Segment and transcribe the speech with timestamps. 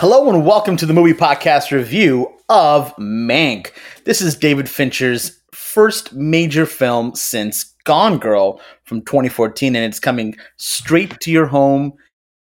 [0.00, 3.72] Hello and welcome to the movie podcast review of Mank.
[4.04, 10.36] This is David Fincher's first major film since Gone Girl from 2014, and it's coming
[10.56, 11.94] straight to your home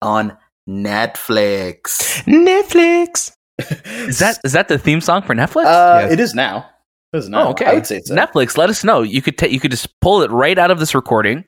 [0.01, 0.37] on
[0.69, 2.23] Netflix.
[2.25, 3.33] Netflix.
[4.09, 5.67] Is that is that the theme song for Netflix?
[5.67, 6.13] Uh, Yes.
[6.13, 6.69] It is now.
[7.13, 7.47] It is now.
[7.47, 7.67] oh, okay.
[7.67, 8.13] I would say so.
[8.13, 9.03] Netflix, let us know.
[9.03, 11.45] You could ta- you could just pull it right out of this recording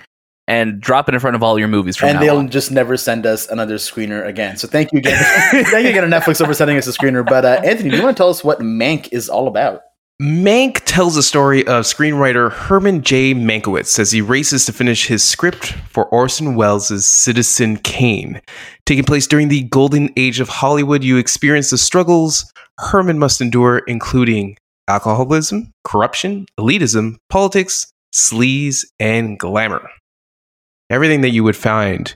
[0.49, 2.49] and drop it in front of all your movies from and now they'll on.
[2.49, 4.57] just never send us another screener again.
[4.57, 5.17] So thank you again.
[5.67, 7.27] thank you again to Netflix for sending us a screener.
[7.27, 9.83] But uh, Anthony, do you want to tell us what Mank is all about?
[10.23, 13.35] Mank tells the story of screenwriter Herman J.
[13.35, 18.41] Mankiewicz as he races to finish his script for Orson Welles' Citizen Kane.
[18.87, 23.79] Taking place during the golden age of Hollywood, you experience the struggles Herman must endure,
[23.79, 24.57] including
[24.89, 29.87] alcoholism, corruption, elitism, politics, sleaze, and glamour.
[30.89, 32.15] Everything that you would find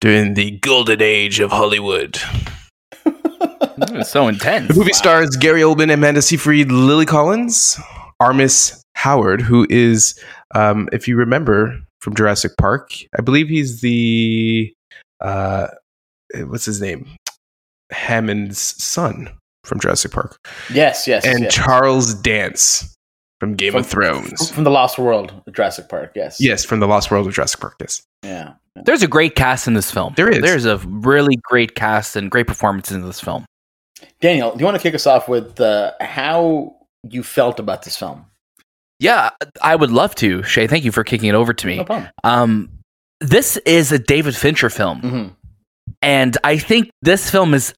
[0.00, 2.18] during the golden age of Hollywood.
[3.92, 4.68] It's so intense.
[4.68, 7.78] The movie stars Gary Oldman, Amanda Seyfried, Lily Collins,
[8.20, 10.18] Arliss Howard, who is,
[10.54, 14.72] um, if you remember from Jurassic Park, I believe he's the,
[15.20, 15.68] uh,
[16.44, 17.08] what's his name?
[17.90, 19.30] Hammond's son
[19.64, 20.36] from Jurassic Park.
[20.72, 21.54] Yes, yes, and yes.
[21.54, 22.94] Charles Dance
[23.40, 24.50] from Game of Thrones.
[24.50, 26.12] from the Lost World, Jurassic Park.
[26.14, 28.02] Yes, Yes, from the Lost World of Jurassic Park, yes.
[28.22, 28.52] yeah.
[28.76, 28.82] yeah.
[28.84, 30.14] There's a great cast in this film.
[30.16, 30.40] There is.
[30.40, 33.44] There's a really great cast and great performances in this film.
[34.20, 36.76] Daniel, do you want to kick us off with uh, how
[37.08, 38.26] you felt about this film?
[38.98, 39.30] Yeah,
[39.62, 40.42] I would love to.
[40.42, 41.76] Shay, thank you for kicking it over to me.
[41.78, 42.10] No problem.
[42.22, 42.70] Um,
[43.20, 45.00] this is a David Fincher film.
[45.00, 45.28] hmm
[46.02, 47.74] and I think this film is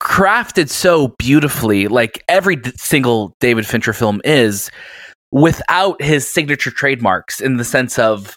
[0.00, 4.70] crafted so beautifully, like every d- single David Fincher film is,
[5.32, 7.40] without his signature trademarks.
[7.40, 8.36] In the sense of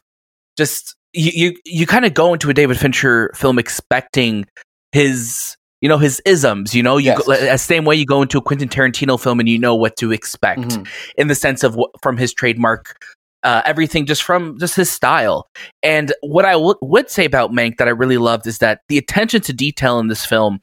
[0.58, 4.45] just you, you, you kind of go into a David Fincher film expecting
[4.92, 5.55] his.
[5.81, 6.73] You know his isms.
[6.73, 7.23] You know, you Yes.
[7.27, 9.98] go, the same way you go into a Quentin Tarantino film and you know what
[9.98, 10.88] to expect Mhm.
[11.17, 12.95] in the sense of what, from his trademark,
[13.43, 15.45] uh, everything just from just his style.
[15.82, 18.98] And what I w- would say about Mank that I really loved is that the
[18.98, 20.61] attention to detail in this film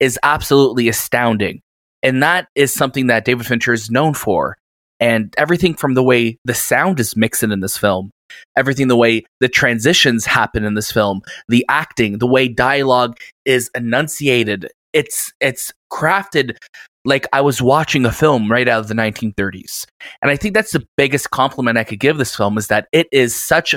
[0.00, 1.60] is absolutely astounding,
[2.02, 4.56] and that is something that David Fincher is known for.
[4.98, 8.10] And everything from the way the sound is mixed in this film,
[8.56, 13.16] everything the way the transitions happen in this film, the acting, the way dialogue
[13.46, 16.56] is enunciated, it's it's crafted
[17.04, 19.86] like I was watching a film right out of the 1930s.
[20.20, 23.08] And I think that's the biggest compliment I could give this film is that it
[23.10, 23.74] is such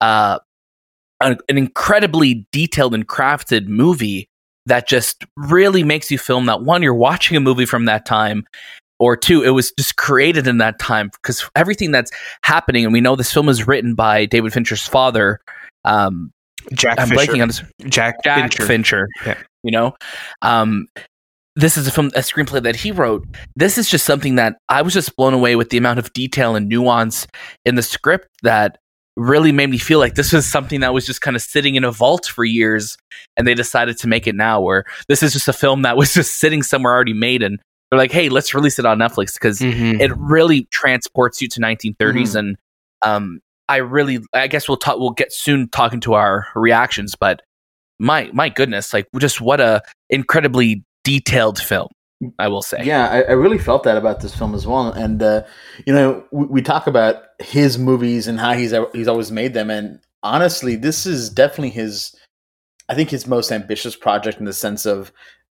[0.00, 0.38] uh,
[1.20, 4.28] an incredibly detailed and crafted movie
[4.66, 8.44] that just really makes you film that one, you're watching a movie from that time,
[8.98, 12.12] or two, it was just created in that time because everything that's
[12.44, 15.40] happening, and we know this film is written by David Fincher's father.
[15.84, 16.30] Um,
[16.72, 17.32] Jack I'm Fisher.
[17.32, 18.66] blanking on Jack, Jack Fincher.
[18.66, 19.08] Fincher.
[19.26, 19.38] Yeah.
[19.64, 19.94] You know,
[20.42, 20.86] um,
[21.56, 23.26] this is a film, a screenplay that he wrote.
[23.56, 26.54] This is just something that I was just blown away with the amount of detail
[26.54, 27.26] and nuance
[27.64, 28.78] in the script that
[29.16, 31.84] really made me feel like this was something that was just kind of sitting in
[31.84, 32.96] a vault for years,
[33.36, 34.60] and they decided to make it now.
[34.60, 37.58] Where this is just a film that was just sitting somewhere already made, and
[37.90, 40.00] they're like, "Hey, let's release it on Netflix," because Mhm.
[40.00, 42.38] it really transports you to 1930s Mhm.
[42.38, 42.56] and
[43.04, 47.42] um i really i guess we'll talk we'll get soon talking to our reactions but
[47.98, 51.88] my my goodness like just what a incredibly detailed film
[52.38, 54.92] i will say Yeah, I, I really felt that about this film as well.
[54.92, 55.42] And uh,
[55.86, 59.70] you know, we, we talk about his movies and how he's he's always made them.
[59.70, 62.14] And honestly, this is definitely his.
[62.88, 65.12] I think his most ambitious project in the sense of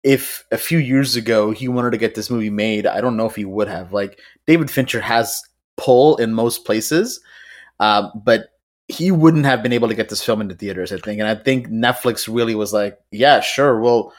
[0.02, 3.26] if a few years ago he wanted to get this movie made, I don't know
[3.26, 3.92] if he would have.
[3.92, 5.42] Like David Fincher has
[5.76, 7.20] pull in most places,
[7.80, 8.48] uh, but
[8.88, 10.92] he wouldn't have been able to get this film into theaters.
[10.92, 14.12] I think, and I think Netflix really was like, "Yeah, sure, we'll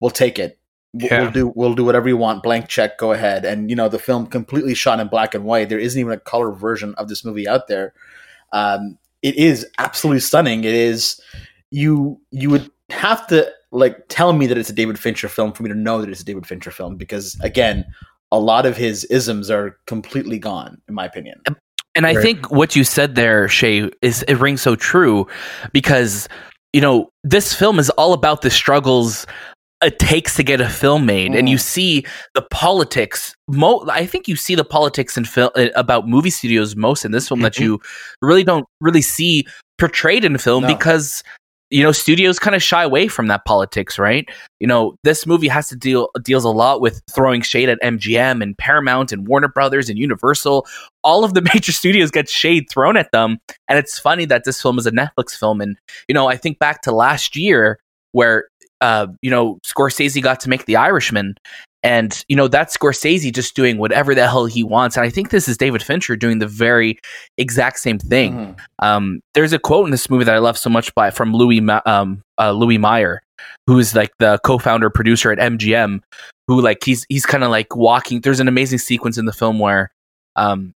[0.00, 0.58] we'll take it.
[0.94, 1.22] We'll- Yeah.
[1.22, 2.42] We'll do we'll do whatever you want.
[2.42, 5.68] Blank check, go ahead." And you know, the film completely shot in black and white.
[5.68, 7.92] There isn't even a color version of this movie out there.
[8.52, 10.64] Um, it is absolutely stunning.
[10.64, 11.20] It is
[11.70, 15.62] you you would have to like tell me that it's a David Fincher film for
[15.62, 17.84] me to know that it's a David Fincher film because again,
[18.32, 21.40] a lot of his isms are completely gone, in my opinion.
[21.94, 22.22] and i Right.
[22.22, 25.26] think what you said there shay is it rings so true
[25.72, 26.28] because
[26.72, 29.26] you know this film is all about the struggles
[29.82, 31.60] it takes to get a film made and you Mm.
[31.60, 36.74] see the politics mo- i think you see the politics in film about movie studios
[36.76, 37.60] most in this film that Mhm.
[37.60, 37.80] you
[38.20, 39.46] really don't really see
[39.78, 40.68] portrayed in film No.
[40.68, 41.22] because
[41.70, 44.26] you know studios kind of shy away from that politics right
[44.58, 48.42] you know this movie has to deal deals a lot with throwing shade at mgm
[48.42, 50.66] and paramount and warner brothers and universal
[51.04, 53.38] all of the major studios get shade thrown at them
[53.68, 55.76] and it's funny that this film is a netflix film and
[56.08, 57.78] you know i think back to last year
[58.12, 58.46] where
[58.80, 61.34] uh, you know, Scorsese got to make The Irishman,
[61.82, 64.96] and you know that's Scorsese just doing whatever the hell he wants.
[64.96, 66.98] And I think this is David Fincher doing the very
[67.36, 68.34] exact same thing.
[68.34, 68.56] Mhm.
[68.84, 71.60] Um, there's a quote in this movie that I love so much by from Louis
[71.86, 73.22] um, uh, Louis Mayer,
[73.66, 76.00] who is like the co-founder producer at MGM,
[76.48, 78.20] who like he's he's kind of like walking.
[78.20, 79.90] There's an amazing sequence in the film where
[80.36, 80.72] um,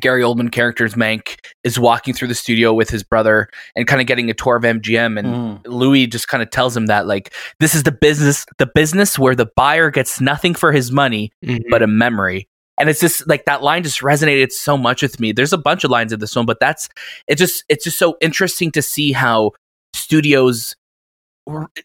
[0.00, 4.06] Gary Oldman character's Mank is walking through the studio with his brother and kind of
[4.06, 5.60] getting a tour of MGM and Mhm.
[5.66, 9.34] Louis just kind of tells him that like this is the business the business where
[9.34, 11.32] the buyer gets nothing for his money
[11.70, 12.48] but a memory.
[12.76, 15.30] And it's just like that line just resonated so much with me.
[15.30, 16.88] There's a bunch of lines in this one, but that's
[17.28, 19.52] it just it's just so interesting to see how
[19.94, 20.83] studios r-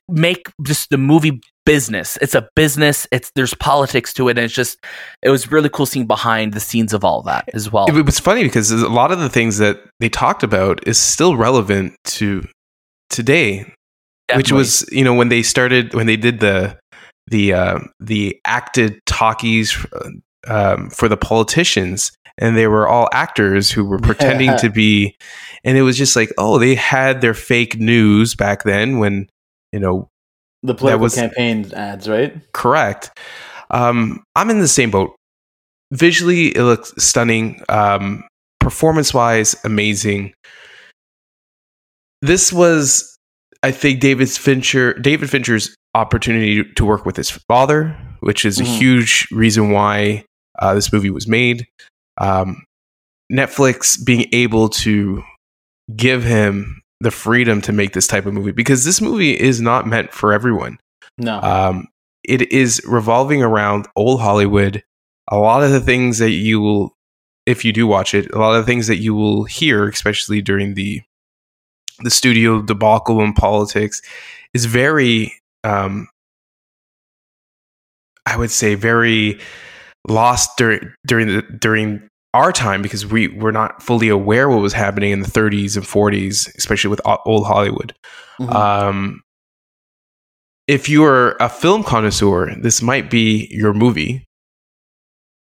[0.08, 2.18] make just the movie business.
[2.22, 3.08] It's a business.
[3.12, 4.84] It's there's politics to it, and it's just
[5.22, 7.86] it was really cool seeing behind the scenes of all that as well.
[7.88, 11.36] It, was funny because a lot of the things that they talked about is still
[11.36, 12.48] relevant to
[13.10, 13.72] today,
[14.36, 16.78] which was you know when they started when they did the
[17.28, 20.10] the uh, the acted talkies uh,
[20.48, 25.16] um, for the politicians and they were all actors who were pretending to be
[25.64, 29.28] and it was just like oh they had their fake news back then when
[29.72, 30.08] you know
[30.64, 32.36] The political was- campaign ads, right?
[32.54, 33.12] correct.
[33.72, 35.16] Um, I'm in the same boat.
[35.92, 37.62] Visually, it looks stunning.
[37.70, 38.24] Um,
[38.60, 40.34] performance wise, amazing.
[42.22, 43.18] This was,
[43.64, 48.64] I think, David Fincher, David Fincher's opportunity to work with his father, which is a
[48.64, 48.78] Mhm.
[48.78, 50.26] huge reason why
[50.62, 51.66] uh, this movie was made.
[52.18, 52.66] Um,
[53.32, 55.24] Netflix being able to
[55.96, 59.88] give him the freedom to make this type of movie because this movie is not
[59.88, 60.78] meant for everyone.
[61.18, 61.42] No.
[61.42, 61.88] Um,
[62.24, 64.84] it is revolving around old Hollywood.
[65.30, 66.94] A lot of the things that you will,
[67.46, 70.42] if you do watch it, a lot of the things that you will hear, especially
[70.42, 71.02] during the
[72.02, 74.02] the studio debacle in politics,
[74.54, 75.34] is very,
[75.66, 76.08] um,
[78.26, 79.40] I would say, very
[80.08, 84.74] lost during during the during our time because we were not fully aware what was
[84.74, 87.94] happening in the 30s and 40s, especially with old Hollywood.
[88.40, 88.54] Mhm.
[88.54, 89.22] Um,
[90.68, 94.26] if you are a film connoisseur, this might be your movie.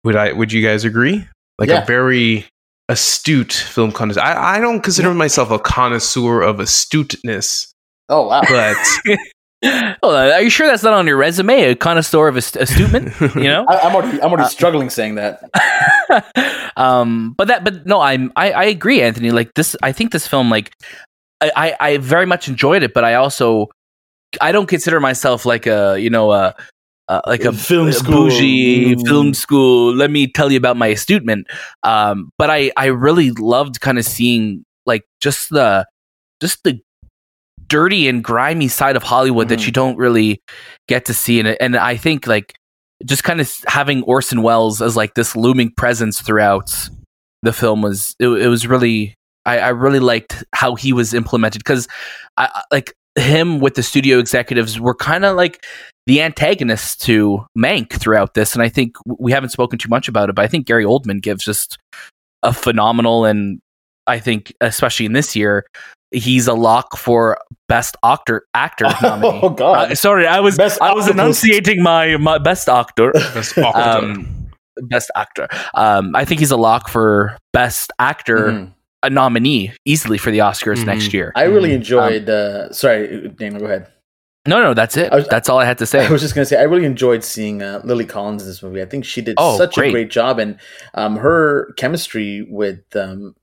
[0.03, 0.31] Would I?
[0.33, 1.27] Would you guys agree?
[1.57, 1.81] Like Yeah.
[1.81, 2.45] a very
[2.89, 4.21] astute film connoisseur.
[4.21, 7.73] I, I don't consider myself a connoisseur of astuteness,
[8.09, 8.41] oh wow.
[8.47, 8.77] but
[10.03, 11.63] Hold on, are you sure that's not on your resume?
[11.71, 13.65] A connoisseur of ast- astutement, you know?
[13.69, 15.41] I, I'm already I'm already Uh, struggling saying that.
[16.77, 19.31] um, but that, but no, I'm, I, I agree, Anthony.
[19.31, 20.71] Like this, I think this film, like,
[21.41, 23.67] I, I, I very much enjoyed it, but I also,
[24.41, 26.55] I don't consider myself like a, you know, a,
[27.07, 28.29] uh, like a Film school.
[28.29, 29.07] bougie Mm.
[29.07, 29.93] film school.
[29.93, 31.47] Let me tell you about my astutement.
[31.83, 35.85] Um, but I, I really loved kind of seeing like just the,
[36.41, 36.79] just the
[37.67, 39.65] dirty and grimy side of Hollywood that Mhm.
[39.67, 40.41] you don't really
[40.87, 41.57] get to see it.
[41.59, 42.53] And I think like
[43.05, 46.73] just kind of having Orson Welles as like this looming presence throughout
[47.43, 49.13] the film was it, it was really
[49.45, 51.87] I, I really liked how he was implemented because
[52.37, 55.63] I- like him with the studio executives were kind of like
[56.07, 60.29] the antagonists to Mank throughout this, and I think we haven't spoken too much about
[60.29, 61.77] it, but I think Gary Oldman gives just
[62.43, 63.59] a phenomenal and
[64.07, 65.65] I think especially in this year
[66.11, 69.39] he's a lock for best actor actor nominee.
[69.43, 69.91] Oh god.
[69.91, 71.19] Uh, sorry, I was Best I was octopus.
[71.43, 73.11] enunciating my, my best actor.
[73.33, 73.81] that's awkward.
[74.03, 74.47] Um,
[74.83, 75.47] best actor.
[75.73, 78.73] Um, I think he's a lock for best actor, Mhm.
[79.03, 80.85] a nominee easily for the Oscars Mhm.
[80.85, 81.31] next year.
[81.35, 81.75] I really Mhm.
[81.75, 82.29] enjoyed.
[82.29, 83.87] uh, sorry, Daniel, go ahead.
[84.47, 85.11] No, no, that's it.
[85.11, 86.05] Was- that's all I had to say.
[86.05, 88.81] I was just gonna say I really enjoyed seeing uh, Lily Collins in this movie.
[88.81, 89.89] I think she did Oh, such great.
[89.89, 90.57] a great job, and
[90.93, 93.33] um, her chemistry with um,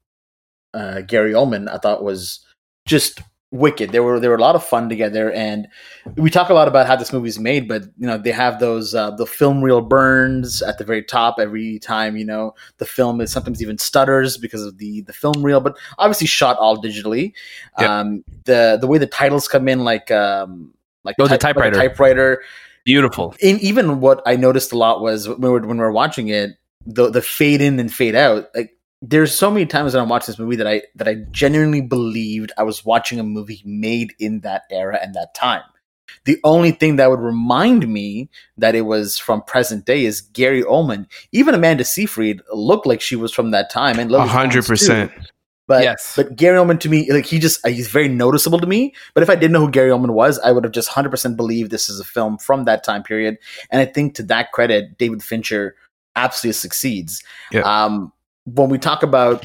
[0.74, 2.44] uh, Gary Oldman, I thought was
[2.86, 3.90] just wicked.
[3.90, 5.68] They were they were a lot of fun together, and
[6.16, 8.94] we talk a lot about how this movie's made, but you know they have those
[8.94, 12.16] uh, the film reel burns at the very top every time.
[12.16, 15.76] You know the film is sometimes even stutters because of the the film reel, but
[15.98, 17.32] obviously shot all digitally.
[17.78, 18.00] Yeah.
[18.00, 20.72] Um, the the way the titles come in, like um,
[21.04, 21.76] like, Oh, the type- like typewriter.
[21.76, 22.42] typewriter
[22.84, 23.34] Beautiful.
[23.42, 26.28] and even what I noticed a lot was when we were, when we were watching
[26.28, 26.52] it,
[26.86, 28.46] the the fade in and fade out.
[28.56, 31.80] Like there's so many times that I'm watching this movie that I that I genuinely
[31.80, 35.62] believed I was watching a movie made in that era and that time.
[36.24, 40.62] The only thing that would remind me that it was from present day is Gary
[40.62, 41.06] Oldman.
[41.32, 45.10] Even Amanda Seyfried looked like she was from that time, and A hundred percent.
[45.66, 46.14] But Yes.
[46.14, 48.94] but Gary Oldman to me, like he just he's very noticeable to me.
[49.14, 51.36] But if I didn't know who Gary Oldman was, I would have just hundred percent
[51.36, 53.38] believed this is a film from that time period.
[53.70, 55.74] And I think to that credit, David Fincher
[56.14, 57.22] absolutely succeeds.
[57.50, 57.62] Yeah.
[57.62, 58.12] Um,
[58.44, 59.44] when we talk about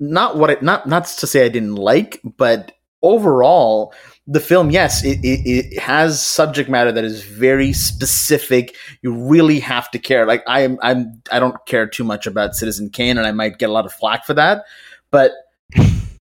[0.00, 3.92] not what it not not to say I didn't like, but overall,
[4.26, 8.76] the film, yes, it, it, it, has subject matter that is very specific.
[9.02, 10.26] You really have to care.
[10.26, 13.58] Like I am, I'm, I don't care too much about Citizen Kane, and I might
[13.58, 14.64] get a lot of flack for that,
[15.10, 15.32] but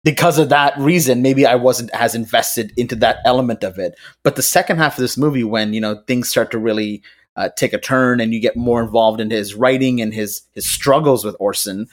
[0.04, 3.94] because of that reason, maybe I wasn't as invested into that element of it.
[4.24, 7.02] But the second half of this movie, when you know things start to really
[7.36, 10.66] uh, take a turn, and you get more involved in his writing and his his
[10.66, 11.88] struggles with Orson,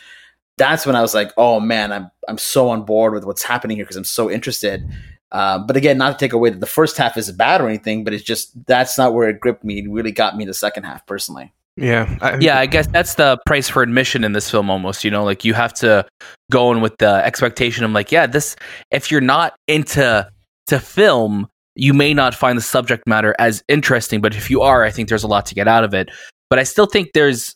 [0.58, 3.78] that's when I was like, oh man, I'm I'm so on board with what's happening
[3.78, 4.88] here because I'm so interested.
[5.32, 8.04] Uh, but again, not to take away that the first half is bad or anything,
[8.04, 9.80] but it's just that's not where it gripped me.
[9.80, 11.54] It really got me the second half personally.
[11.76, 12.18] Yeah.
[12.22, 15.24] I, yeah, I guess that's the price for admission in this film almost, you know,
[15.24, 16.06] like you have to
[16.52, 18.58] go in with the expectation of like, yeah, this
[18.92, 20.30] if you're not into
[20.68, 21.48] to film,
[21.80, 25.10] you may not find the subject matter as interesting, but if you are, I think
[25.10, 26.10] there's a lot to get out of it.
[26.50, 27.56] But I still think there's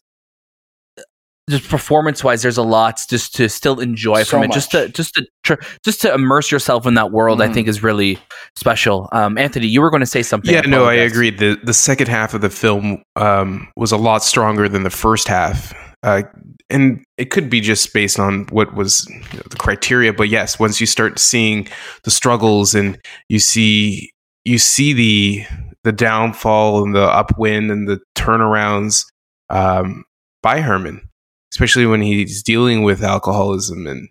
[1.50, 4.48] just performance wise, there's a lot just to still enjoy so from it.
[4.48, 4.56] Much.
[4.56, 7.50] Just to just to tr- just to immerse yourself in that world, mm.
[7.50, 8.18] I think is really
[8.56, 9.10] special.
[9.12, 10.53] Um, Anthony, you were going to say something.
[10.53, 11.32] Yeah, no, I agree.
[11.32, 15.27] the The second half of the film um, was a lot stronger than the first
[15.27, 16.24] half, uh,
[16.70, 20.13] and it could be just based on what was you know, the criteria.
[20.13, 21.68] But yes, once you start seeing
[22.06, 24.12] the struggles and you see
[24.46, 25.46] you see the
[25.84, 29.06] the downfall and the upwind and the turnarounds
[29.50, 30.04] um,
[30.42, 31.08] by Herman
[31.54, 34.10] especially when he's dealing with alcoholism and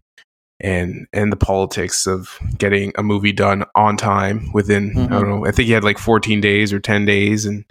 [0.61, 5.13] and and the politics of getting a movie done on time within mm-hmm.
[5.13, 7.65] I don't know I think he had like 14 days or 10 days and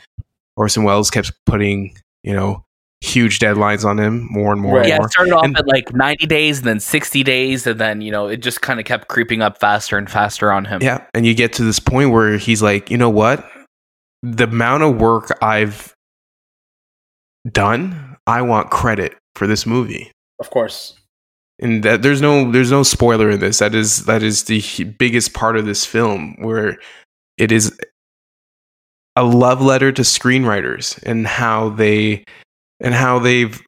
[0.57, 2.65] Orson Welles kept putting you know
[3.01, 4.81] huge deadlines on him more and more right.
[4.81, 5.07] and yeah more.
[5.07, 8.11] it started off and, at like 90 days and then 60 days and then you
[8.11, 11.25] know it just kind of kept creeping up faster and faster on him yeah and
[11.25, 13.43] you get to this point where he's like you know what
[14.23, 15.93] the amount of work I've
[17.49, 20.11] done I want credit for this movie.
[20.39, 20.95] Of course.
[21.59, 23.59] And that there's no there's no spoiler in this.
[23.59, 26.77] That is that is the biggest part of this film where
[27.37, 27.77] it is
[29.15, 32.23] a love letter to screenwriters and how they
[32.81, 33.61] and how they've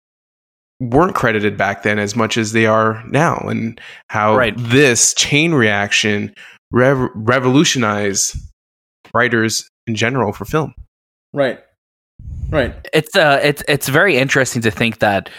[0.79, 3.79] weren't credited back then as much as they are now and
[4.09, 4.53] how right.
[4.57, 6.33] this chain reaction
[6.71, 8.35] rev- revolutionized
[9.13, 10.73] writers in general for film.
[11.31, 11.59] Right.
[12.49, 12.75] Right.
[12.93, 15.29] It's uh it's it's very interesting to think that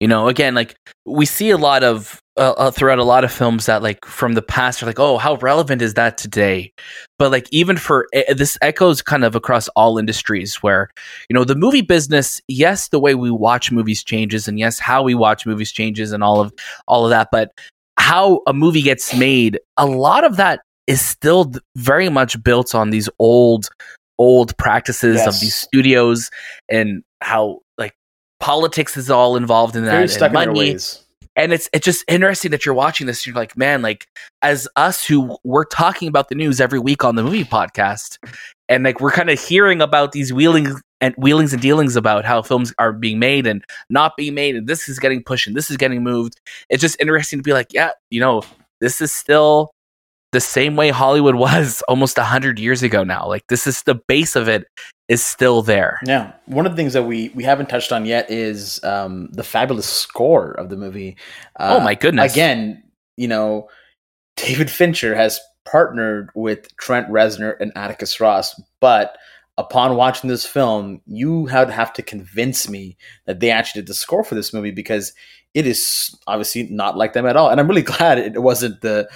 [0.00, 0.74] you know again like
[1.06, 4.32] we see a lot of uh, uh, throughout a lot of films that like from
[4.32, 6.72] the past are like oh how relevant is that today
[7.18, 10.90] but like even for uh, this echoes kind of across all industries where
[11.28, 15.02] you know the movie business yes the way we watch movies changes and yes how
[15.02, 16.52] we watch movies changes and all of
[16.88, 17.52] all of that but
[17.98, 22.90] how a movie gets made a lot of that is still very much built on
[22.90, 23.68] these old
[24.18, 25.26] old practices yes.
[25.26, 26.30] of these studios
[26.68, 27.94] and how like
[28.40, 30.70] politics is all involved in that Very stuck and money.
[30.70, 30.78] In
[31.36, 33.26] and it's it's just interesting that you're watching this.
[33.26, 34.06] You're like, man, like
[34.42, 38.18] as us who we're talking about the news every week on the movie podcast,
[38.68, 42.42] and like we're kind of hearing about these wheelings and wheelings and dealings about how
[42.42, 45.70] films are being made and not being made, and this is getting pushed and this
[45.70, 46.40] is getting moved.
[46.70, 48.42] It's just interesting to be like, yeah, you know,
[48.80, 49.72] this is still
[50.32, 53.26] the same way Hollywood was almost 100 years ago now.
[53.26, 54.66] Like this is the base of it
[55.08, 56.00] is still there.
[56.06, 56.32] Yeah.
[56.46, 59.86] One of the things that we we haven't touched on yet is um, the fabulous
[59.86, 61.16] score of the movie.
[61.58, 62.32] Uh, oh my goodness.
[62.32, 62.82] Again,
[63.16, 63.68] you know,
[64.36, 69.16] David Fincher has partnered with Trent Reznor and Atticus Ross, but
[69.56, 72.96] upon watching this film, you would have to convince me
[73.26, 75.12] that they actually did the score for this movie because
[75.54, 77.48] it is obviously not like them at all.
[77.48, 79.08] And I'm really glad it wasn't the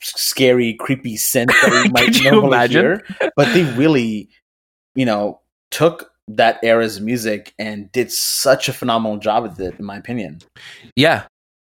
[0.00, 2.82] scary, creepy scent that we might normally imagine?
[2.82, 3.30] hear.
[3.36, 4.30] But they really,
[4.96, 9.84] you know, took that era's music and did such a phenomenal job with it, in
[9.84, 10.40] my opinion.
[10.96, 11.24] Yeah.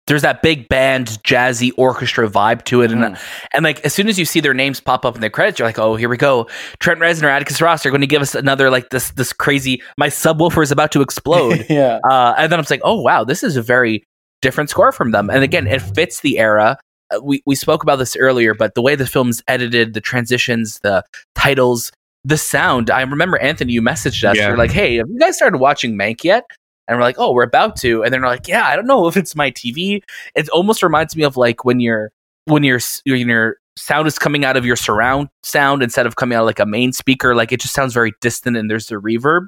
[0.07, 2.93] There's that big band, jazzy orchestra vibe to it, mm.
[2.93, 3.45] and mm-hmm.
[3.53, 5.67] and like as soon as you see their names pop up in the credits, you're
[5.67, 6.47] like, oh, here we go.
[6.79, 9.81] Trent Reznor, Atticus Ross are going to give us another like this this crazy.
[9.97, 11.65] My subwoofer is about to explode.
[11.69, 14.05] yeah, uh, and then I'm like, oh wow, this is a very
[14.41, 15.29] different score from them.
[15.29, 16.77] And again, it fits the era.
[17.13, 20.79] Uh, we, we spoke about this earlier, but the way the film's edited, the transitions,
[20.83, 21.03] the
[21.35, 21.91] titles,
[22.23, 22.89] the sound.
[22.89, 24.37] I remember Anthony, you messaged us.
[24.37, 24.49] Yeah.
[24.49, 26.45] You're like, "Hey, have you guys started watching Mank yet?"
[26.87, 29.07] And we're like, "Oh, we're about to." And then we're like, "Yeah, I don't know
[29.07, 30.01] if it's my TV."
[30.35, 32.11] It almost reminds me of like when you're
[32.45, 36.35] when your when your sound is coming out of your surround sound instead of coming
[36.35, 37.35] out like a main speaker.
[37.35, 39.47] Like it just sounds very distant, and there's the reverb.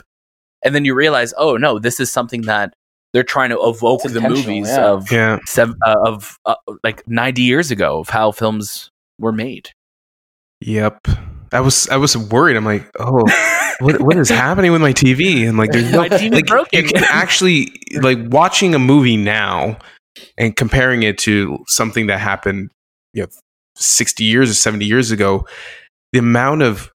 [0.63, 2.73] And then you realize, oh no, this is something that
[3.13, 4.85] they're trying to evoke the movies yeah.
[4.85, 5.39] of yeah.
[5.45, 9.71] Seven, uh, of uh, like 90 years ago of how films were made.
[10.61, 11.07] Yep.
[11.51, 12.55] I was I was worried.
[12.55, 13.23] I'm like, oh,
[13.79, 15.47] what what is happening with my TV?
[15.47, 16.83] And like, there's no like, broken.
[16.83, 19.77] You can actually like watching a movie now
[20.37, 22.71] and comparing it to something that happened,
[23.13, 23.29] you know,
[23.75, 25.47] 60 years or 70 years ago,
[26.11, 26.91] the amount of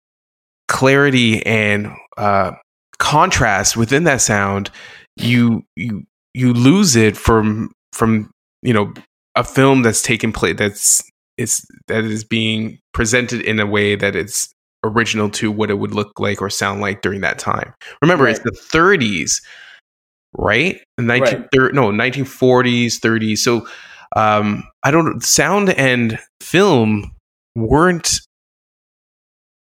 [0.68, 2.52] clarity and uh,
[3.00, 4.72] contrast within that sound,
[5.18, 6.04] you you
[6.34, 8.94] you lose it from from you know
[9.36, 11.02] a film that's taken place that's
[11.40, 14.52] it's that is being presented in a way that it's
[14.84, 17.74] original to what it would look like or sound like during that time.
[18.02, 18.36] Remember, Right.
[18.36, 19.42] it's the 30s,
[20.38, 20.80] right?
[20.98, 21.48] The 19, Right.
[21.54, 23.40] thir- no, 1940s, 30s.
[23.40, 23.68] So
[24.16, 27.12] um, I don't sound and film
[27.56, 28.20] weren't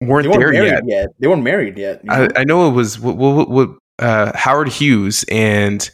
[0.00, 0.82] weren't They weren't there married yet.
[0.86, 1.08] yet.
[1.20, 2.00] They weren't married yet.
[2.02, 2.28] you know?
[2.36, 5.88] I, I know it was what, what, what uh, Howard Hughes and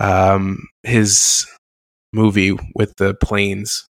[0.00, 1.46] um, his
[2.12, 3.86] movie with the planes.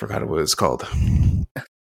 [0.00, 0.88] Forgot what it was called.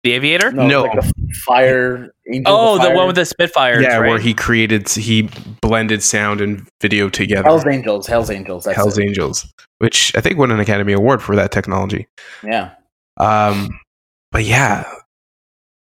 [0.03, 0.51] The Aviator?
[0.51, 0.83] no, no.
[0.83, 1.13] Like a
[1.47, 2.11] fire.
[2.29, 2.97] Angels Oh, the Fire.
[2.97, 3.81] one with the Spitfire.
[3.81, 4.09] yeah, right?
[4.09, 5.31] where he created, he
[5.63, 7.45] blended sound and video together.
[7.49, 8.09] Hell's Angels.
[8.09, 8.65] Hell's Angels.
[8.65, 9.05] That's Hell's it.
[9.05, 9.47] Angels,
[9.79, 12.09] which I think won an Academy Award for that technology.
[12.43, 12.73] Yeah.
[13.17, 13.79] Um,
[14.33, 14.91] but yeah,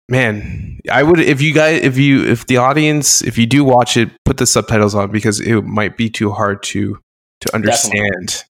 [0.07, 3.97] man, I would if you guys, if you, if the audience, if you do watch
[3.97, 6.99] it, put the subtitles on because it might be too hard to
[7.41, 8.43] to understand.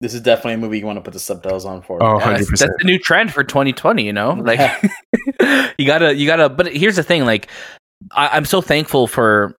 [0.00, 2.02] This is definitely a movie you want to put the subtitles on for.
[2.02, 2.58] Oh, Yeah, that's, 100%.
[2.58, 4.60] that's the new trend for 2020 you know like
[5.78, 7.48] you gotta you gotta but here's the thing like
[8.12, 9.56] I, i'm so thankful for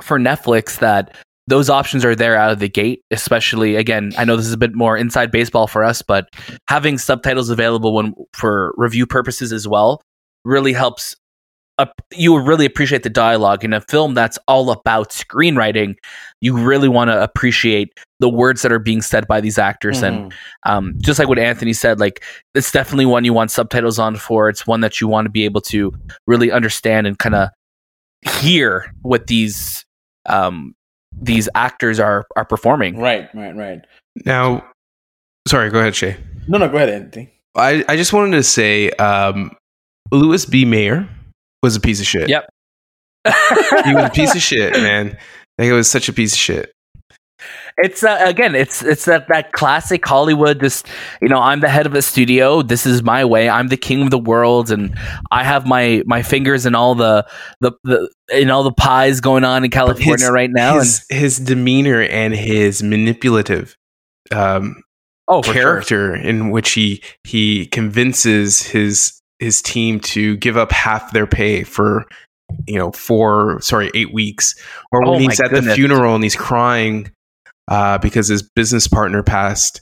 [0.00, 1.16] for netflix that
[1.48, 4.58] those options are there out of the gate especially again i know this is a
[4.58, 6.28] bit more inside baseball for us but
[6.68, 10.00] having subtitles available when for review purposes as well
[10.44, 11.16] really helps
[11.78, 15.96] uh, you really appreciate the dialogue in a film that's all about screenwriting
[16.40, 17.92] you really want to appreciate
[18.22, 20.36] the words that are being said by these actors and Mhm.
[20.64, 22.22] um, just like what Anthony said, like
[22.54, 24.48] it's definitely one you want subtitles on for.
[24.48, 25.92] It's one that you want to be able to
[26.26, 27.48] really understand and kind of
[28.40, 29.84] hear what these
[30.26, 30.74] um,
[31.20, 32.96] these actors are are performing.
[32.98, 33.80] right, right, right.
[34.24, 34.64] Now,
[35.48, 36.16] sorry, go ahead, Shay.
[36.48, 37.30] No, no, go ahead, Anthony.
[37.56, 39.50] I, I just wanted to say, um,
[40.10, 40.64] Louis B.
[40.64, 41.08] Mayer
[41.62, 42.28] was a piece of shit.
[42.28, 42.48] Yep.
[43.84, 45.18] he was a piece of shit, man.
[45.58, 46.72] Like it was such a piece of shit.
[47.78, 50.60] It's uh, again, it's it's that that classic Hollywood.
[50.60, 50.86] Just
[51.20, 52.62] you know, I'm the head of a studio.
[52.62, 53.48] This is my way.
[53.48, 54.94] I'm the king of the world, and
[55.30, 57.26] I have my my fingers in all the
[57.60, 60.78] the, the in all the pies going on in California his- right now.
[60.78, 63.76] his, his demeanor and his manipulative
[64.30, 64.82] um,
[65.28, 65.62] oh, for sure.
[65.62, 71.64] character in which he he convinces his his team to give up half their pay
[71.64, 72.06] for
[72.66, 74.54] you know four sorry eight weeks
[74.92, 77.10] or when Oh he's at the funeral and he's crying
[77.72, 79.80] uh, because his business partner passed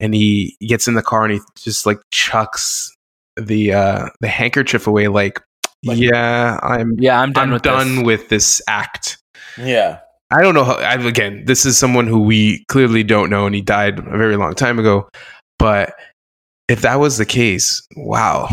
[0.00, 2.88] and he gets in the car and he just like chucks
[3.36, 5.40] the uh the handkerchief away like
[5.84, 8.04] Like- yeah i'm Yeah, I'm done i'm with done this.
[8.04, 9.16] with this act
[9.58, 9.98] Yeah.
[10.30, 10.76] I don't know how.
[10.76, 14.38] I, again, this is someone who we clearly don't know, and he died a very
[14.38, 15.06] long time ago.
[15.58, 15.92] But
[16.70, 18.48] if that was the case, wow,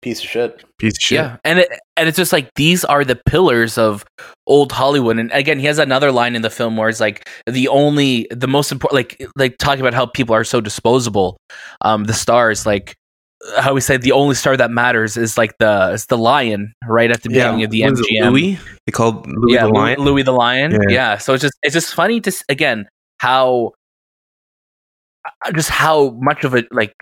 [0.00, 0.64] Piece of shit.
[0.78, 1.16] piece of shit.
[1.16, 4.04] Yeah, and it, and it's just like these are the pillars of
[4.46, 5.18] old Hollywood.
[5.18, 8.46] And again, he has another line in the film where it's like the only, the
[8.46, 11.36] most important, like like talking about how people are so disposable.
[11.80, 12.94] Um, the stars, like
[13.58, 17.10] how we say, the only star that matters is like the is the lion right
[17.10, 18.30] at the beginning of the What is MGM.
[18.30, 18.58] Louis.
[18.86, 19.98] They called Louis yeah, the Lion.
[20.00, 20.72] Louis the Lion.
[20.72, 20.78] Yeah.
[20.88, 21.18] Yeah.
[21.18, 23.72] So it's just it's just funny to again how
[25.44, 26.94] uh, just how much of it like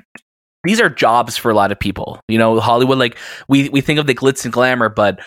[0.68, 2.20] these are jobs for a lot of people.
[2.28, 3.16] You know, Hollywood like
[3.48, 5.20] we we think of the glitz and glamour, but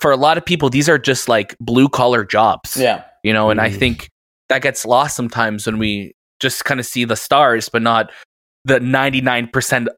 [0.00, 2.76] for a lot of people these are just like blue collar jobs.
[2.76, 3.04] Yeah.
[3.22, 3.78] You know, and I Mhm.
[3.78, 4.08] think
[4.48, 8.10] that gets lost sometimes when we just kind of see the stars but not
[8.64, 9.88] the 99%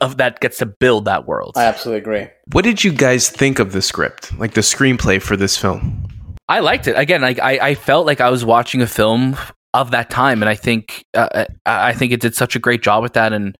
[0.00, 1.52] of that gets to build that world.
[1.56, 2.28] I absolutely agree.
[2.52, 6.06] What did you guys think of the script, like the screenplay for this film?
[6.48, 6.96] I liked it.
[6.98, 9.36] Again, like I, I felt like I was watching a film
[9.74, 12.82] of that time, and I think uh, I I think it did such a great
[12.82, 13.32] job with that.
[13.32, 13.56] And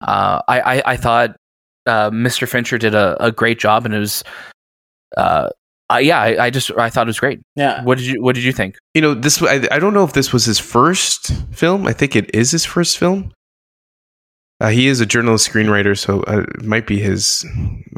[0.00, 1.36] uh, I, I I thought
[1.86, 2.48] uh, Mr.
[2.48, 4.22] Fincher did a, a great job, and it was,
[5.16, 5.48] uh,
[5.88, 7.40] I, yeah, I, I just I thought it was great.
[7.56, 7.82] Yeah.
[7.84, 8.76] What did you What did you think?
[8.94, 9.42] You know, this.
[9.42, 11.86] I, I don't know if this was his first film.
[11.86, 13.32] I think it is his first film.
[14.60, 17.46] Uh, he is a journalist screenwriter, so uh, it might be his.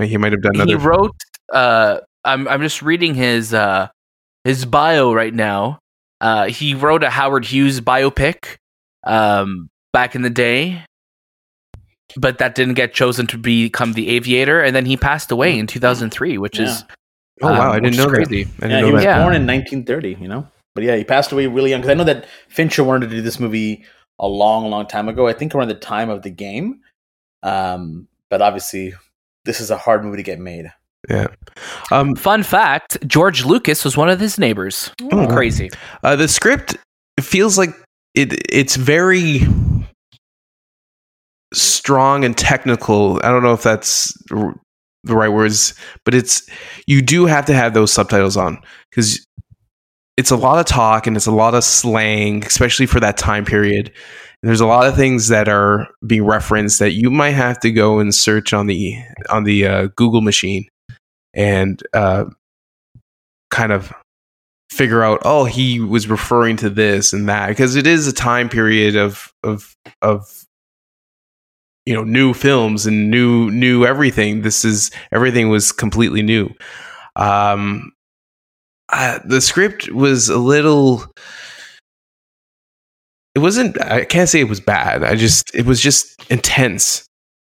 [0.01, 0.79] He might have done He other.
[0.79, 1.17] wrote.
[1.53, 3.89] Uh, I'm I'm just reading his uh,
[4.45, 5.81] his bio right now.
[6.21, 8.59] Uh, he wrote a Howard Hughes biopic
[9.03, 10.85] um, back in the day,
[12.17, 15.67] but that didn't get chosen to become the Aviator, and then he passed away in
[15.67, 16.85] 2003, which is
[17.43, 18.15] oh wow, um, I didn't is know that.
[18.15, 18.43] crazy.
[18.43, 19.23] I didn't Yeah, know he was that.
[19.23, 20.47] Born in 1930, you know?
[20.75, 21.81] But yeah, he passed away really young.
[21.83, 23.85] Because I know that Fincher wanted to do this movie
[24.19, 25.27] a long, long time ago.
[25.29, 26.81] I think around the time of the game.
[27.43, 28.95] Um, but obviously,
[29.45, 30.73] this is a hard movie to get made.
[31.11, 31.27] Yeah.
[31.91, 34.91] Um, Fun fact: George Lucas was one of his neighbors.
[35.11, 35.27] Oh.
[35.27, 35.69] Crazy.
[36.05, 36.77] uh, the script
[37.21, 37.71] feels like
[38.15, 38.33] it.
[38.51, 39.41] It's very.
[41.53, 43.21] Strong and technical.
[43.23, 44.59] I don't know if that's r-
[45.05, 46.49] the right words, but it's
[46.87, 48.61] you do have to have those subtitles on
[48.91, 49.27] because
[50.17, 53.45] it's a lot of talk and it's a lot of slang, especially for that time
[53.45, 53.89] period.
[53.89, 57.71] And there's a lot of things that are being referenced that you might have to
[57.71, 58.97] go and search on the
[59.31, 60.67] on the uh, Google machine
[61.35, 62.25] and uh,
[63.51, 63.93] kind of
[64.71, 68.49] figure out oh he was referring to this and that because it is a time
[68.49, 70.45] period of of of
[71.87, 76.49] you know new films and new new everything this is everything was completely new
[77.17, 77.93] um
[78.91, 81.05] uh, the script was a little
[83.35, 87.05] it wasn't i can't say it was bad i just it was just intense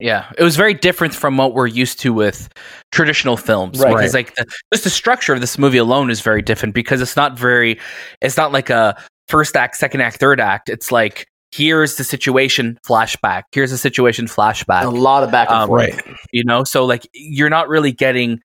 [0.02, 2.48] Yeah, it was very different from what we're used to with
[2.90, 3.78] traditional films.
[3.78, 3.94] Right.
[3.94, 7.16] Because like the, just the structure of this movie alone is very different because it's
[7.16, 7.78] not very,
[8.22, 8.96] it's not like a
[9.28, 10.70] first act, second act, third act.
[10.70, 13.42] It's like here's the situation, flashback.
[13.52, 14.84] Here's the situation, flashback.
[14.84, 15.80] a lot of back and Um, forth.
[16.06, 18.40] right You know, so like you're not really getting,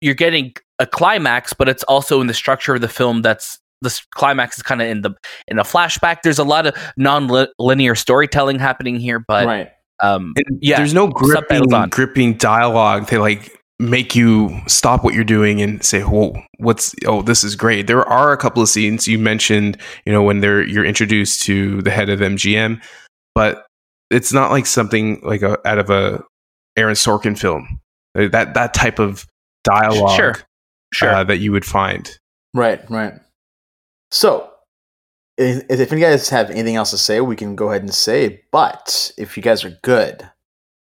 [0.00, 4.00] you're getting a climax, but it's also in the structure of the film that's the
[4.14, 5.10] climax is kind of in the
[5.48, 6.18] in a flashback.
[6.22, 9.70] There's a lot of non-linear storytelling happening here, but right.
[10.00, 15.24] um, And Yeah, there's no gripping, gripping dialogue they like make you stop what you're
[15.24, 16.94] doing and say, "Whoa, what's?
[17.06, 20.40] Oh, this is great." There are a couple of scenes you mentioned, you know, when
[20.40, 22.80] they're you're introduced to the head of MGM,
[23.34, 23.66] but
[24.10, 26.22] it's not like something like a, out of a
[26.76, 27.80] Aaron Sorkin film.
[28.14, 29.26] That that type of
[29.64, 30.34] dialogue, Sure.
[30.92, 31.08] sure.
[31.14, 32.10] uh, that you would find.
[32.54, 33.14] Right, right.
[34.10, 34.50] So,
[35.38, 38.42] if, if you guys have anything else to say, we can go ahead and say.
[38.52, 40.28] But if you guys are good,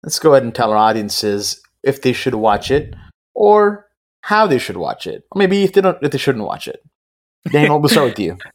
[0.03, 2.95] let's go ahead and tell our audiences if they should watch it
[3.35, 3.87] or
[4.23, 6.83] how they should watch it, or maybe if they don't, if they shouldn't watch it.
[7.51, 8.37] Daniel, we'll start with you.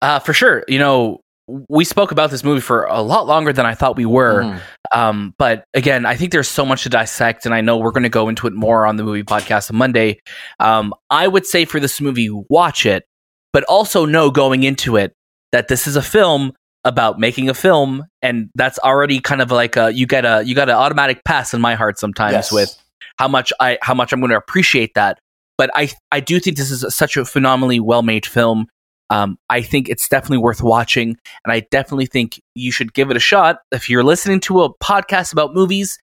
[0.00, 0.64] Uh, for sure.
[0.68, 1.20] You know,
[1.68, 4.42] we spoke about this movie for a lot longer than I thought we were.
[4.42, 4.60] Mhm.
[4.94, 8.02] Um, but again, I think there's so much to dissect, and I know we're going
[8.04, 10.20] to go into it more on the movie podcast on Monday.
[10.60, 13.06] Um, I would say for this movie, watch it,
[13.52, 15.14] but also know going into it
[15.50, 16.52] that this is a film
[16.88, 20.54] about making a film, and that's already kind of like a you get a you
[20.54, 22.52] got an automatic pass in my heart sometimes Yes.
[22.52, 22.76] with
[23.18, 25.18] how much I how much I'm going to appreciate that.
[25.56, 28.66] But I I do think this is such a phenomenally well made film.
[29.10, 33.16] Um, I think it's definitely worth watching, and I definitely think you should give it
[33.16, 33.58] a shot.
[33.72, 35.98] If you're listening to a podcast about movies,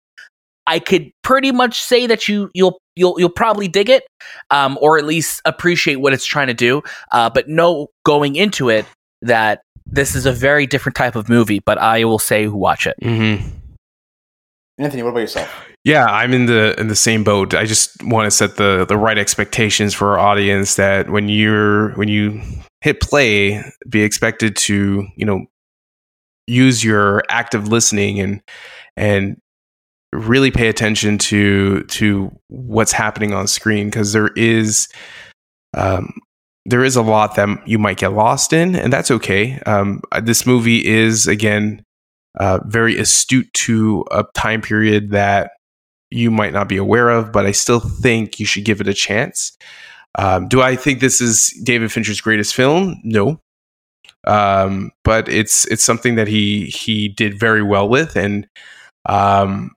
[0.68, 4.04] I could pretty much say that you you'll you'll you'll probably dig it,
[4.50, 6.82] um, or at least appreciate what it's trying to do.
[7.12, 8.86] Uh, but know going into it
[9.22, 9.62] that
[9.96, 11.60] this is a very different type of movie.
[11.60, 12.96] But I will say watch it.
[13.02, 13.48] Mm-hmm.
[14.78, 15.50] Anthony, what about yourself?
[15.86, 17.54] Yeah, I'm in the in the same boat.
[17.54, 21.92] I just want to set the the right expectations for our audience that when you're
[21.94, 22.42] when you
[22.82, 25.46] hit play, be expected to, you know,
[26.48, 28.42] use your active listening and
[28.98, 29.38] and
[30.12, 34.88] really pay attention to to what's happening on screen because there is
[35.76, 36.14] um
[36.66, 39.60] there is a lot that you might get lost in and that's okay.
[39.66, 41.84] Um this movie is again
[42.40, 45.52] uh, very astute to a time period that
[46.12, 48.94] you might not be aware of, but I still think you should give it a
[48.94, 49.58] chance.
[50.18, 53.00] Um, do I think this is David Fincher's greatest film?
[53.04, 53.40] No,
[54.28, 58.48] um, but it's it's something that he he did very well with, and
[59.06, 59.72] um,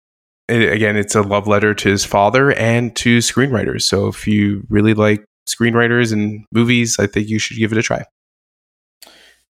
[0.49, 3.83] it- again, it's a love letter to his father and to screenwriters.
[3.83, 7.83] So if you really like screenwriters and movies, I think you should give it a
[7.83, 8.05] try.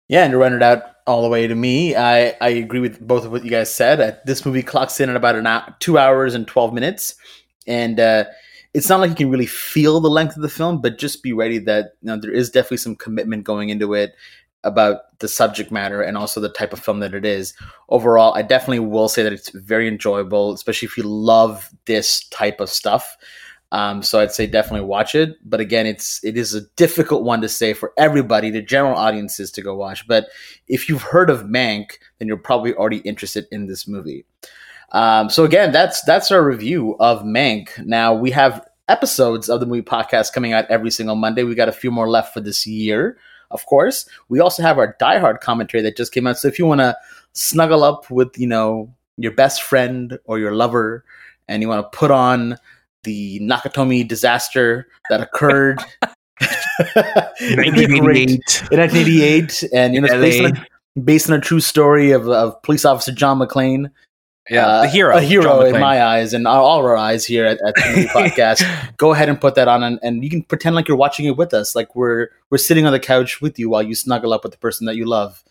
[0.09, 2.99] Yeah, and to run it out all the way to me, I, I agree with
[3.05, 4.01] both of what you guys said.
[4.01, 7.15] Uh, this movie clocks in at about an hour, two hours and twelve minutes,
[7.67, 8.25] and uh,
[8.73, 11.33] it's not like you can really feel the length of the film, but just be
[11.33, 14.13] ready that you know there is definitely some commitment going into it
[14.63, 17.53] about the subject matter and also the type of film that it is.
[17.89, 22.59] Overall, I definitely will say that it's very enjoyable, especially if you love this type
[22.59, 23.17] of stuff.
[23.73, 25.35] Um, so I'd say definitely watch it.
[25.43, 29.51] But again, it's it is a difficult one to say for everybody, the general audiences
[29.51, 30.07] to go watch.
[30.07, 30.27] But
[30.67, 34.25] if you've heard of Mank, then you're probably already interested in this movie.
[34.91, 37.83] Um, so again, that's that's our review of Mank.
[37.83, 41.41] Now we have episodes of the movie podcast coming out every single Monday.
[41.41, 43.17] We got a few more left for this year,
[43.49, 44.07] of course.
[44.29, 46.37] We also have our Die Hard commentary that just came out.
[46.37, 46.95] So if you want to
[47.31, 51.03] snuggle up with you know your best friend or your lover,
[51.47, 52.57] and you want to put on
[53.03, 55.79] the Nakatomi disaster that occurred
[57.39, 58.67] in 1988.
[58.71, 62.27] in 1988, and you know, it's based on, a, based on a true story of,
[62.27, 63.91] of police officer John McClane.
[64.51, 67.45] Uh, the hero, a hero John in my eyes, and all of our eyes here
[67.45, 68.97] at, at the podcast.
[68.97, 71.37] Go ahead and put that on, and, and you can pretend like you're watching it
[71.37, 74.43] with us, like we're we're sitting on the couch with you while you snuggle up
[74.43, 75.43] with the person that you love.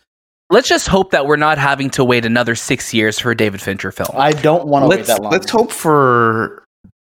[0.51, 3.63] let's just hope that we're not having to wait another six years for a David
[3.63, 4.11] Fincher film.
[4.15, 5.33] I don't want to wait that long.
[5.33, 6.62] let's hope for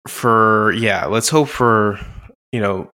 [0.09, 1.07] for yeah.
[1.07, 1.99] Let's hope for
[2.53, 2.91] you know.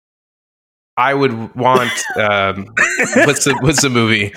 [0.98, 2.68] I would want um,
[3.26, 4.34] what's the what's the movie?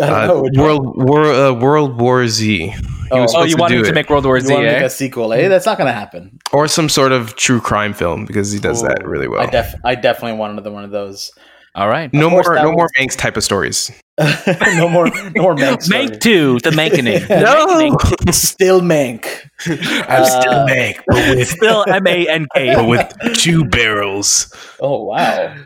[0.00, 0.48] I Uh, know.
[0.54, 2.74] World War uh, World War Z.
[3.12, 3.26] Oh.
[3.34, 4.52] oh, you to wanted to make World War You Z?
[4.52, 4.86] want to make Eh?
[4.86, 5.32] a sequel?
[5.32, 5.48] Eh?
[5.48, 6.38] That's not going to happen.
[6.52, 9.40] or some sort of true crime film because he does that really well.
[9.42, 11.32] I, def- I definitely want another one of those.
[11.74, 12.12] All right.
[12.12, 12.76] No more, no was...
[12.76, 13.90] more Manx type of stories.
[14.18, 15.88] no more, no more Manx.
[15.88, 17.22] Mank two, the Mankening.
[17.28, 17.96] no,
[18.32, 19.26] still Mank.
[19.66, 24.52] I'm uh, still Mank, but with still M A N K, but with two barrels.
[24.80, 25.56] Oh wow!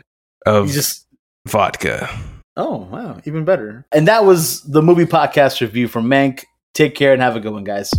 [0.45, 1.07] Of just
[1.47, 2.09] vodka.
[2.55, 3.85] Oh wow, even better.
[3.91, 6.45] And that was the movie podcast review from Mank.
[6.73, 7.91] Take care and have a good one, guys.